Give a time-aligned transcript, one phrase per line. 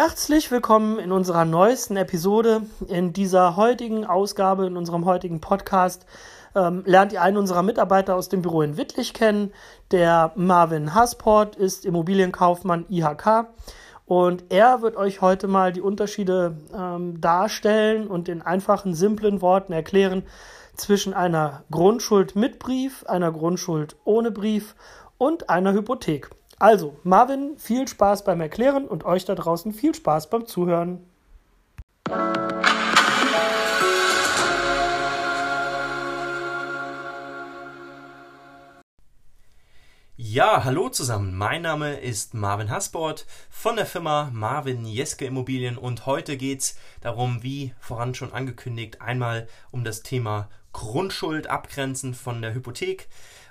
[0.00, 2.62] Herzlich willkommen in unserer neuesten Episode.
[2.86, 6.06] In dieser heutigen Ausgabe, in unserem heutigen Podcast,
[6.54, 9.52] ähm, lernt ihr einen unserer Mitarbeiter aus dem Büro in Wittlich kennen.
[9.90, 13.48] Der Marvin Hasport ist Immobilienkaufmann IHK
[14.06, 19.72] und er wird euch heute mal die Unterschiede ähm, darstellen und in einfachen, simplen Worten
[19.72, 20.22] erklären
[20.76, 24.76] zwischen einer Grundschuld mit Brief, einer Grundschuld ohne Brief
[25.18, 26.30] und einer Hypothek.
[26.60, 31.06] Also, Marvin, viel Spaß beim Erklären und euch da draußen viel Spaß beim Zuhören.
[40.16, 41.36] Ja, hallo zusammen.
[41.36, 46.76] Mein Name ist Marvin Hasbord von der Firma Marvin Jeske Immobilien und heute geht es
[47.00, 53.08] darum, wie voran schon angekündigt, einmal um das Thema Grundschuld abgrenzen von der Hypothek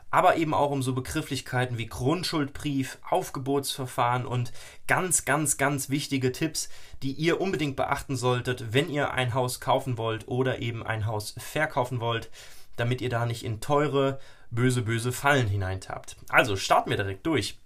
[0.10, 4.52] aber eben auch um so Begrifflichkeiten wie Grundschuldbrief, Aufgebotsverfahren und
[4.88, 6.70] ganz, ganz, ganz wichtige Tipps,
[7.04, 11.36] die ihr unbedingt beachten solltet, wenn ihr ein Haus kaufen wollt oder eben ein Haus
[11.38, 12.30] verkaufen wollt,
[12.78, 16.16] damit ihr da nicht in teure, böse, böse Fallen hineintappt.
[16.30, 17.58] Also starten wir direkt durch.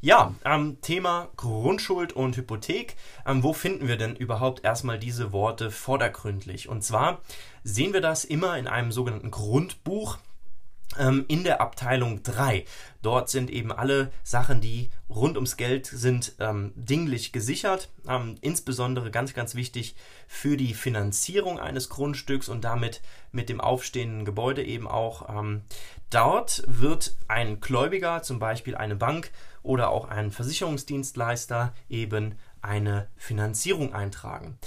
[0.00, 2.96] Ja, ähm, Thema Grundschuld und Hypothek.
[3.26, 6.68] Ähm, wo finden wir denn überhaupt erstmal diese Worte vordergründlich?
[6.68, 7.22] Und zwar
[7.64, 10.18] sehen wir das immer in einem sogenannten Grundbuch
[11.28, 12.64] in der Abteilung 3.
[13.02, 17.88] Dort sind eben alle Sachen, die rund ums Geld sind, ähm, dinglich gesichert.
[18.08, 19.94] Ähm, insbesondere ganz, ganz wichtig
[20.26, 25.28] für die Finanzierung eines Grundstücks und damit mit dem aufstehenden Gebäude eben auch.
[25.28, 25.62] Ähm,
[26.10, 29.30] dort wird ein Gläubiger, zum Beispiel eine Bank
[29.62, 34.58] oder auch ein Versicherungsdienstleister, eben eine Finanzierung eintragen.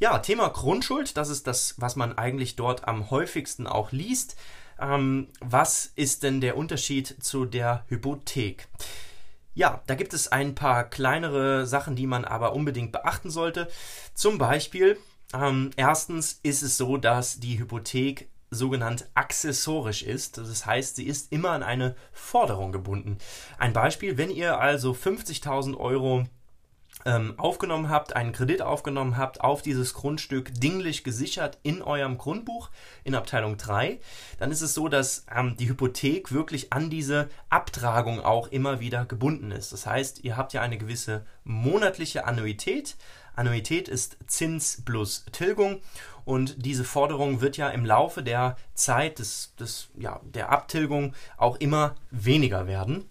[0.00, 4.36] Ja, Thema Grundschuld, das ist das, was man eigentlich dort am häufigsten auch liest.
[4.80, 8.68] Ähm, was ist denn der Unterschied zu der Hypothek?
[9.54, 13.68] Ja, da gibt es ein paar kleinere Sachen, die man aber unbedingt beachten sollte.
[14.14, 14.98] Zum Beispiel,
[15.34, 20.38] ähm, erstens ist es so, dass die Hypothek sogenannt accessorisch ist.
[20.38, 23.18] Das heißt, sie ist immer an eine Forderung gebunden.
[23.58, 26.24] Ein Beispiel, wenn ihr also 50.000 Euro
[27.08, 32.68] ähm, aufgenommen habt, einen Kredit aufgenommen habt, auf dieses Grundstück dinglich gesichert in eurem Grundbuch
[33.02, 33.98] in Abteilung 3,
[34.38, 39.06] dann ist es so, dass ähm, die Hypothek wirklich an diese Abtragung auch immer wieder
[39.06, 39.72] gebunden ist.
[39.72, 42.96] Das heißt, ihr habt ja eine gewisse monatliche Annuität.
[43.34, 45.80] Annuität ist Zins plus Tilgung
[46.26, 51.56] und diese Forderung wird ja im Laufe der Zeit des, des, ja, der Abtilgung auch
[51.56, 53.08] immer weniger werden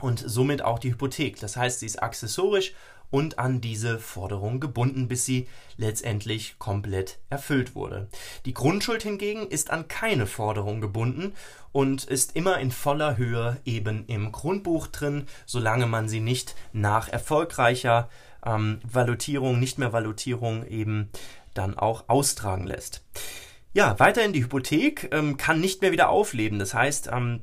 [0.00, 1.38] und somit auch die Hypothek.
[1.38, 2.72] Das heißt, sie ist accessorisch
[3.10, 8.08] und an diese Forderung gebunden, bis sie letztendlich komplett erfüllt wurde.
[8.44, 11.32] Die Grundschuld hingegen ist an keine Forderung gebunden
[11.72, 17.08] und ist immer in voller Höhe eben im Grundbuch drin, solange man sie nicht nach
[17.08, 18.08] erfolgreicher
[18.44, 21.10] ähm, Valutierung, nicht mehr Valutierung eben
[21.54, 23.02] dann auch austragen lässt.
[23.72, 26.58] Ja, weiterhin die Hypothek ähm, kann nicht mehr wieder aufleben.
[26.58, 27.42] Das heißt, ähm,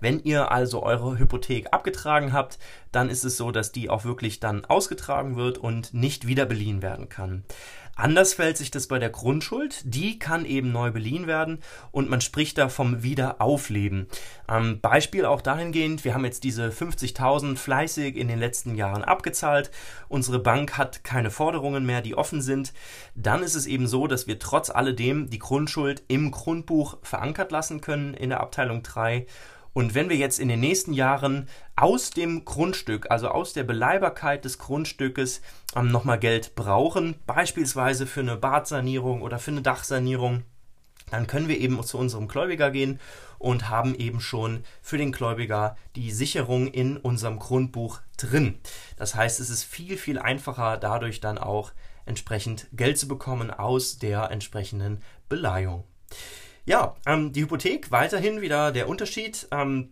[0.00, 2.58] wenn ihr also eure Hypothek abgetragen habt,
[2.92, 6.82] dann ist es so, dass die auch wirklich dann ausgetragen wird und nicht wieder beliehen
[6.82, 7.44] werden kann.
[8.00, 9.82] Anders fällt sich das bei der Grundschuld.
[9.84, 11.58] Die kann eben neu beliehen werden
[11.90, 14.06] und man spricht da vom Wiederaufleben.
[14.48, 19.70] Ähm, Beispiel auch dahingehend, wir haben jetzt diese 50.000 fleißig in den letzten Jahren abgezahlt.
[20.08, 22.72] Unsere Bank hat keine Forderungen mehr, die offen sind.
[23.14, 27.82] Dann ist es eben so, dass wir trotz alledem die Grundschuld im Grundbuch verankert lassen
[27.82, 29.26] können in der Abteilung 3
[29.72, 34.44] und wenn wir jetzt in den nächsten Jahren aus dem Grundstück, also aus der Beleihbarkeit
[34.44, 35.40] des Grundstückes,
[35.76, 40.42] ähm, nochmal Geld brauchen, beispielsweise für eine Badsanierung oder für eine Dachsanierung,
[41.10, 43.00] dann können wir eben zu unserem Gläubiger gehen
[43.38, 48.58] und haben eben schon für den Gläubiger die Sicherung in unserem Grundbuch drin.
[48.96, 51.72] Das heißt, es ist viel, viel einfacher dadurch dann auch
[52.06, 55.84] entsprechend Geld zu bekommen aus der entsprechenden Beleihung.
[56.64, 59.48] Ja, ähm, die Hypothek weiterhin wieder der Unterschied.
[59.50, 59.90] Ähm,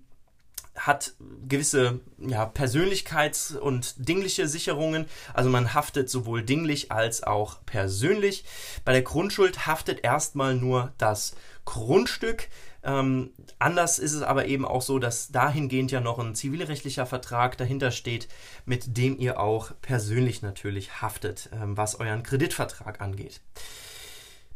[0.79, 1.15] hat
[1.47, 5.07] gewisse ja, Persönlichkeits- und dingliche Sicherungen.
[5.35, 8.45] Also man haftet sowohl dinglich als auch persönlich.
[8.85, 11.35] Bei der Grundschuld haftet erstmal nur das
[11.65, 12.49] Grundstück.
[12.85, 17.59] Ähm, anders ist es aber eben auch so, dass dahingehend ja noch ein zivilrechtlicher Vertrag
[17.59, 18.29] dahinter steht,
[18.65, 23.41] mit dem ihr auch persönlich natürlich haftet, ähm, was euren Kreditvertrag angeht.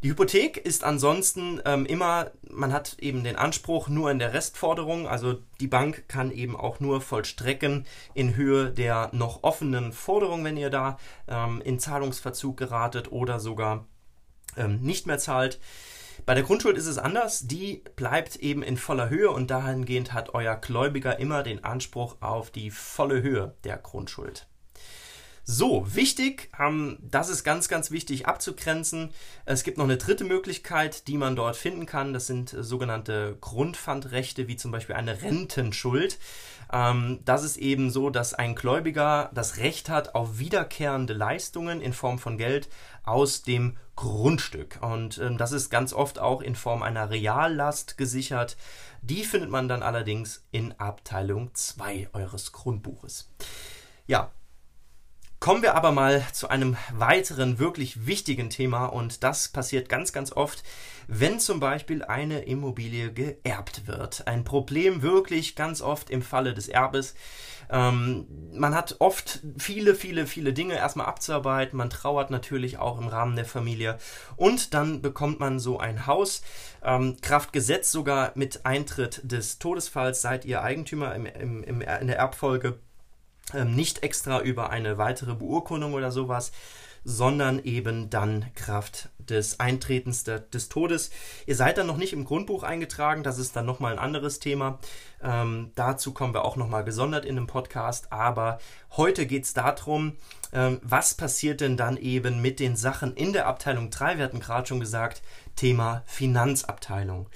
[0.03, 5.07] Die Hypothek ist ansonsten ähm, immer, man hat eben den Anspruch nur in der Restforderung,
[5.07, 10.57] also die Bank kann eben auch nur vollstrecken in Höhe der noch offenen Forderung, wenn
[10.57, 13.87] ihr da ähm, in Zahlungsverzug geratet oder sogar
[14.57, 15.61] ähm, nicht mehr zahlt.
[16.27, 20.35] Bei der Grundschuld ist es anders, die bleibt eben in voller Höhe und dahingehend hat
[20.35, 24.49] euer Gläubiger immer den Anspruch auf die volle Höhe der Grundschuld.
[25.45, 29.11] So, wichtig, ähm, das ist ganz, ganz wichtig abzugrenzen.
[29.45, 32.13] Es gibt noch eine dritte Möglichkeit, die man dort finden kann.
[32.13, 36.21] Das sind äh, sogenannte Grundpfandrechte, wie zum Beispiel eine Rentenschuld.
[36.73, 41.93] Ähm, das ist eben so, dass ein Gläubiger das Recht hat auf wiederkehrende Leistungen in
[41.93, 42.69] Form von Geld
[43.03, 44.79] aus dem Grundstück.
[44.81, 48.57] Und ähm, das ist ganz oft auch in Form einer Reallast gesichert.
[49.03, 53.29] Die findet man dann allerdings in Abteilung 2 eures Grundbuches.
[54.07, 54.31] Ja,
[55.43, 60.31] Kommen wir aber mal zu einem weiteren wirklich wichtigen Thema und das passiert ganz, ganz
[60.31, 60.63] oft,
[61.09, 64.29] wenn zum Beispiel eine Immobilie geerbt wird.
[64.29, 67.17] Ein Problem wirklich ganz oft im Falle des Erbes.
[67.71, 71.77] Ähm, man hat oft viele, viele, viele Dinge erstmal abzuarbeiten.
[71.77, 73.99] Man trauert natürlich auch im Rahmen der Familie
[74.37, 76.43] und dann bekommt man so ein Haus.
[76.85, 82.07] Ähm, Kraft Gesetz sogar mit Eintritt des Todesfalls seid ihr Eigentümer im, im, im, in
[82.07, 82.79] der Erbfolge
[83.55, 86.53] ähm, nicht extra über eine weitere Beurkundung oder sowas,
[87.05, 91.11] sondern eben dann Kraft des Eintretens de, des Todes.
[91.47, 94.79] Ihr seid dann noch nicht im Grundbuch eingetragen, das ist dann nochmal ein anderes Thema.
[95.23, 98.59] Ähm, dazu kommen wir auch nochmal gesondert in einem Podcast, aber
[98.97, 100.17] heute geht es darum,
[100.53, 104.19] ähm, was passiert denn dann eben mit den Sachen in der Abteilung 3?
[104.19, 105.23] Wir hatten gerade schon gesagt,
[105.57, 107.29] Thema Finanzabteilung.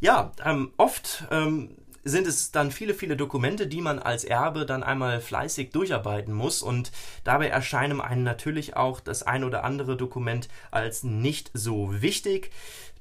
[0.00, 4.82] Ja, ähm, oft ähm, sind es dann viele, viele Dokumente, die man als Erbe dann
[4.82, 6.92] einmal fleißig durcharbeiten muss und
[7.24, 12.50] dabei erscheinen einem natürlich auch das ein oder andere Dokument als nicht so wichtig.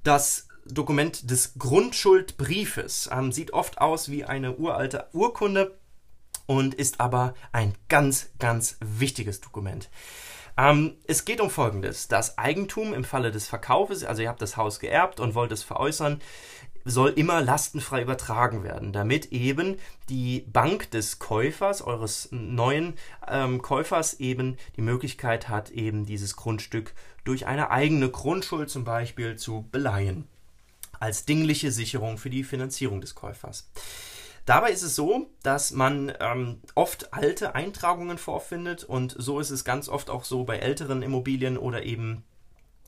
[0.03, 5.77] Das Dokument des Grundschuldbriefes ähm, sieht oft aus wie eine uralte Urkunde
[6.45, 9.89] und ist aber ein ganz, ganz wichtiges Dokument.
[10.57, 12.07] Ähm, es geht um Folgendes.
[12.07, 15.63] Das Eigentum im Falle des Verkaufes, also ihr habt das Haus geerbt und wollt es
[15.63, 16.21] veräußern,
[16.85, 19.77] soll immer lastenfrei übertragen werden, damit eben
[20.09, 22.95] die Bank des Käufers, eures neuen
[23.27, 26.93] ähm, Käufers eben die Möglichkeit hat, eben dieses Grundstück
[27.23, 30.27] durch eine eigene Grundschuld zum Beispiel zu beleihen.
[30.99, 33.69] Als dingliche Sicherung für die Finanzierung des Käufers.
[34.45, 39.63] Dabei ist es so, dass man ähm, oft alte Eintragungen vorfindet und so ist es
[39.63, 42.25] ganz oft auch so bei älteren Immobilien oder eben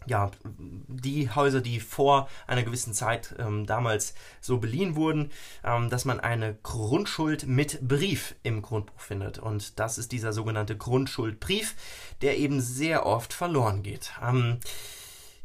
[0.06, 5.32] ja, die Häuser, die vor einer gewissen Zeit ähm, damals so beliehen wurden,
[5.64, 9.40] ähm, dass man eine Grundschuld mit Brief im Grundbuch findet.
[9.40, 11.76] Und das ist dieser sogenannte Grundschuldbrief,
[12.22, 14.12] der eben sehr oft verloren geht.
[14.22, 14.60] Ähm,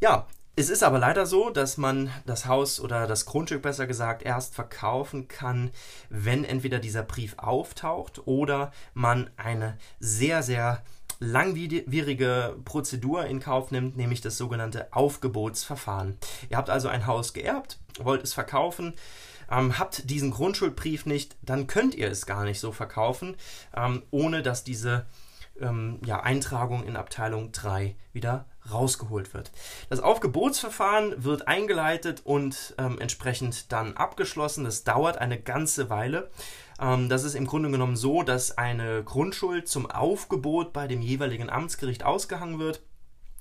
[0.01, 0.27] ja,
[0.57, 4.55] es ist aber leider so, dass man das Haus oder das Grundstück besser gesagt erst
[4.55, 5.71] verkaufen kann,
[6.11, 10.83] wenn entweder dieser Brief auftaucht oder man eine sehr, sehr
[11.21, 16.17] langwierige Prozedur in Kauf nimmt, nämlich das sogenannte Aufgebotsverfahren.
[16.49, 18.95] Ihr habt also ein Haus geerbt, wollt es verkaufen,
[19.51, 23.37] ähm, habt diesen Grundschuldbrief nicht, dann könnt ihr es gar nicht so verkaufen,
[23.77, 25.07] ähm, ohne dass diese
[25.61, 29.53] ähm, ja, Eintragung in Abteilung 3 wieder rausgeholt wird.
[29.89, 34.65] Das Aufgebotsverfahren wird eingeleitet und ähm, entsprechend dann abgeschlossen.
[34.65, 36.31] Das dauert eine ganze Weile.
[36.81, 41.51] Ähm, das ist im Grunde genommen so, dass eine Grundschuld zum Aufgebot bei dem jeweiligen
[41.51, 42.83] Amtsgericht ausgehangen wird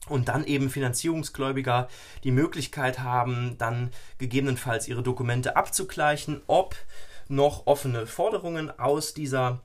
[0.08, 1.88] und dann eben Finanzierungsgläubiger
[2.24, 6.76] die Möglichkeit haben, dann gegebenenfalls ihre Dokumente abzugleichen, ob
[7.28, 9.62] noch offene Forderungen aus dieser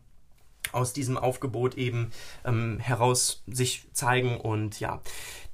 [0.73, 2.11] aus diesem Aufgebot eben
[2.45, 4.41] ähm, heraus sich zeigen.
[4.41, 5.01] Und ja,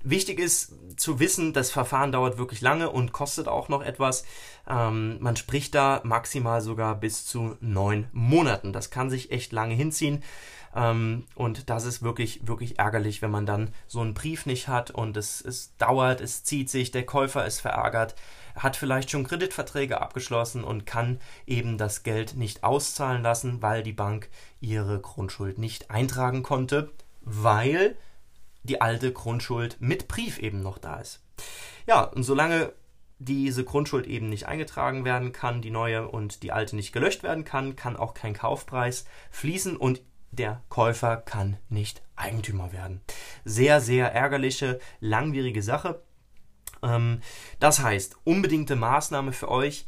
[0.02, 4.24] Wichtig ist zu wissen, das Verfahren dauert wirklich lange und kostet auch noch etwas.
[4.66, 8.72] Ähm, man spricht da maximal sogar bis zu neun Monaten.
[8.72, 10.22] Das kann sich echt lange hinziehen.
[10.74, 14.90] Ähm, und das ist wirklich, wirklich ärgerlich, wenn man dann so einen Brief nicht hat
[14.90, 18.14] und es, es dauert, es zieht sich, der Käufer ist verärgert,
[18.54, 23.92] hat vielleicht schon Kreditverträge abgeschlossen und kann eben das Geld nicht auszahlen lassen, weil die
[23.92, 24.28] Bank
[24.60, 27.96] ihre Grundschuld nicht eintragen konnte, weil
[28.62, 31.22] die alte Grundschuld mit Brief eben noch da ist.
[31.86, 32.72] Ja, und solange
[33.18, 37.44] diese Grundschuld eben nicht eingetragen werden kann, die neue und die alte nicht gelöscht werden
[37.44, 43.02] kann, kann auch kein Kaufpreis fließen und der Käufer kann nicht Eigentümer werden.
[43.44, 46.02] Sehr, sehr ärgerliche, langwierige Sache.
[46.82, 47.20] Ähm,
[47.58, 49.86] das heißt, unbedingte Maßnahme für euch,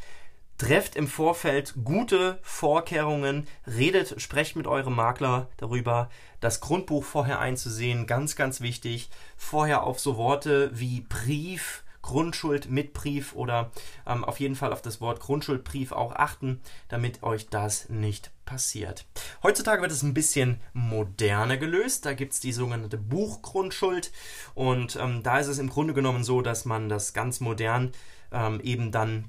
[0.63, 8.07] Trefft im Vorfeld gute Vorkehrungen, redet, sprecht mit eurem Makler darüber, das Grundbuch vorher einzusehen,
[8.07, 9.11] ganz, ganz wichtig.
[9.37, 13.73] Vorher auf so Worte wie Brief, Grundschuld mit Brief oder
[14.07, 19.05] ähm, auf jeden Fall auf das Wort Grundschuldbrief auch achten, damit euch das nicht passiert.
[19.43, 22.07] Heutzutage wird es ein bisschen moderner gelöst.
[22.07, 24.13] Da gibt es die sogenannte Buchgrundschuld
[24.55, 27.91] und ähm, da ist es im Grunde genommen so, dass man das ganz modern
[28.31, 29.29] ähm, eben dann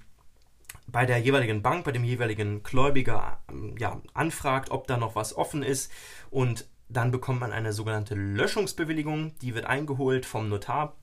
[0.88, 5.36] bei der jeweiligen Bank, bei dem jeweiligen Gläubiger ähm, ja, anfragt, ob da noch was
[5.36, 5.92] offen ist
[6.30, 10.96] und Dann bekommt man eine sogenannte Löschungsbewilligung, die wird eingeholt vom Notar.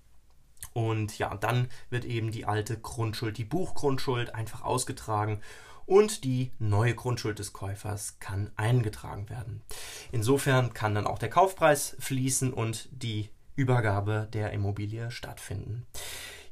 [0.73, 5.41] Und ja, dann wird eben die alte Grundschuld, die Buchgrundschuld einfach ausgetragen
[5.87, 9.63] und die neue Grundschuld des Käufers kann eingetragen werden.
[10.13, 15.87] Insofern kann dann auch der Kaufpreis fließen und die Übergabe der Immobilie stattfinden.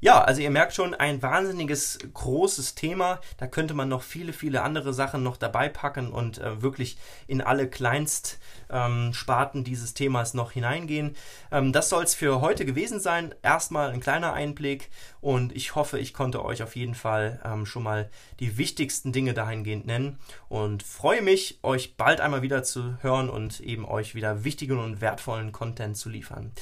[0.00, 3.20] Ja, also ihr merkt schon, ein wahnsinniges großes Thema.
[3.36, 7.40] Da könnte man noch viele, viele andere Sachen noch dabei packen und äh, wirklich in
[7.40, 11.16] alle Kleinstsparten ähm, dieses Themas noch hineingehen.
[11.50, 13.34] Ähm, das soll es für heute gewesen sein.
[13.42, 14.90] Erstmal ein kleiner Einblick
[15.20, 19.34] und ich hoffe, ich konnte euch auf jeden Fall ähm, schon mal die wichtigsten Dinge
[19.34, 24.44] dahingehend nennen und freue mich, euch bald einmal wieder zu hören und eben euch wieder
[24.44, 26.52] wichtigen und wertvollen Content zu liefern.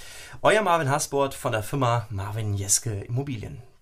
[0.40, 3.75] Euer Marvin Hasbord von der Firma Marvin Jeske Immobilien.